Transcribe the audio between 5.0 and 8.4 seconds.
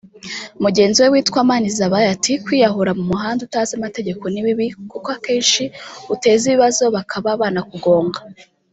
akenshi uteza ibibazo bakaba banakugonga